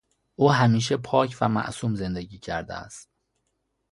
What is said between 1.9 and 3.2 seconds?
زندگی کرده است.